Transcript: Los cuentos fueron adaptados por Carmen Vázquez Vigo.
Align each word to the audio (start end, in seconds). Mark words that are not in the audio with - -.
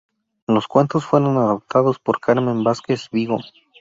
Los 0.47 0.65
cuentos 0.67 1.05
fueron 1.05 1.37
adaptados 1.37 1.99
por 1.99 2.19
Carmen 2.19 2.63
Vázquez 2.63 3.07
Vigo. 3.11 3.37